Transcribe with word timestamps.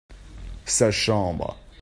sa 0.65 0.89
chambre. 0.91 1.59